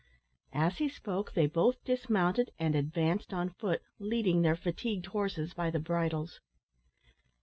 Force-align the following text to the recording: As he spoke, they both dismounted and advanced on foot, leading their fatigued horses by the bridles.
As 0.55 0.79
he 0.79 0.89
spoke, 0.89 1.33
they 1.35 1.45
both 1.45 1.83
dismounted 1.83 2.49
and 2.57 2.73
advanced 2.73 3.35
on 3.35 3.49
foot, 3.51 3.83
leading 3.99 4.41
their 4.41 4.55
fatigued 4.55 5.05
horses 5.05 5.53
by 5.53 5.69
the 5.69 5.77
bridles. 5.79 6.39